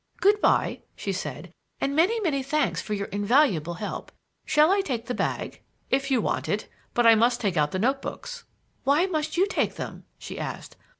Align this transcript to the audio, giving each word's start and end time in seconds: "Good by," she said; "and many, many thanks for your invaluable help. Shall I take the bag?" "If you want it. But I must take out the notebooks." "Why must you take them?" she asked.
"Good 0.19 0.41
by," 0.41 0.81
she 0.95 1.11
said; 1.11 1.53
"and 1.79 1.95
many, 1.95 2.19
many 2.21 2.41
thanks 2.41 2.81
for 2.81 2.95
your 2.95 3.05
invaluable 3.09 3.75
help. 3.75 4.11
Shall 4.47 4.71
I 4.71 4.81
take 4.81 5.05
the 5.05 5.13
bag?" 5.13 5.61
"If 5.91 6.09
you 6.09 6.19
want 6.19 6.49
it. 6.49 6.67
But 6.95 7.05
I 7.05 7.13
must 7.13 7.39
take 7.39 7.55
out 7.55 7.69
the 7.69 7.77
notebooks." 7.77 8.43
"Why 8.83 9.05
must 9.05 9.37
you 9.37 9.45
take 9.45 9.75
them?" 9.75 10.05
she 10.17 10.39
asked. 10.39 10.75